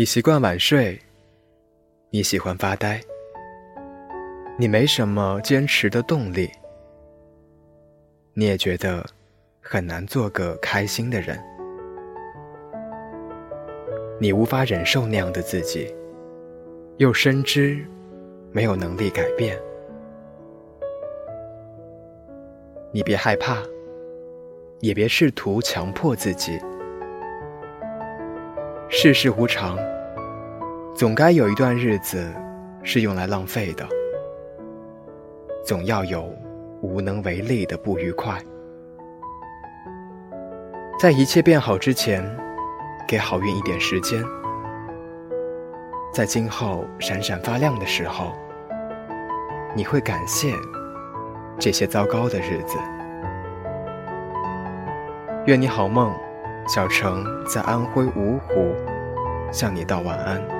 [0.00, 0.98] 你习惯晚睡，
[2.08, 2.98] 你喜欢发呆，
[4.58, 6.50] 你没什么坚持的动力，
[8.32, 9.04] 你也觉得
[9.60, 11.38] 很难做个开心的人，
[14.18, 15.94] 你无法忍受那样的自己，
[16.96, 17.84] 又深知
[18.52, 19.54] 没有能力改变，
[22.90, 23.58] 你别害怕，
[24.80, 26.58] 也别试图强迫自己。
[28.92, 29.78] 世事无常，
[30.96, 32.28] 总该有一段日子
[32.82, 33.86] 是用来浪费的，
[35.64, 36.28] 总要有
[36.82, 38.36] 无能为力的不愉快。
[40.98, 42.20] 在一切变好之前，
[43.06, 44.24] 给好运一点时间，
[46.12, 48.32] 在今后闪闪发亮的时候，
[49.72, 50.52] 你会感谢
[51.60, 52.76] 这些糟糕的日子。
[55.46, 56.12] 愿你好梦。
[56.72, 58.76] 小城在安徽芜湖，
[59.52, 60.59] 向你道晚安。